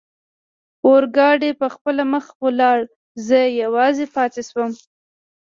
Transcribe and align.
اورګاډي 0.87 1.51
پخپله 1.61 2.03
مخه 2.13 2.33
ولاړ، 2.45 2.79
زه 3.27 3.39
یوازې 3.63 4.05
پاتې 4.15 4.41
شوم. 4.49 4.71